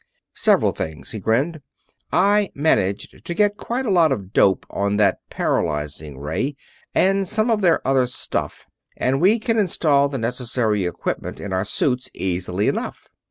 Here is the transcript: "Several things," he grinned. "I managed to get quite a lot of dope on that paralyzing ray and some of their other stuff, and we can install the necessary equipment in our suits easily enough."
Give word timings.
"Several 0.33 0.71
things," 0.71 1.11
he 1.11 1.19
grinned. 1.19 1.61
"I 2.11 2.49
managed 2.55 3.23
to 3.23 3.33
get 3.35 3.55
quite 3.57 3.85
a 3.85 3.91
lot 3.91 4.11
of 4.11 4.33
dope 4.33 4.65
on 4.67 4.97
that 4.97 5.19
paralyzing 5.29 6.17
ray 6.17 6.55
and 6.95 7.27
some 7.27 7.51
of 7.51 7.61
their 7.61 7.87
other 7.87 8.07
stuff, 8.07 8.65
and 8.97 9.21
we 9.21 9.37
can 9.37 9.59
install 9.59 10.09
the 10.09 10.17
necessary 10.17 10.85
equipment 10.87 11.39
in 11.39 11.53
our 11.53 11.63
suits 11.63 12.09
easily 12.15 12.67
enough." 12.67 13.09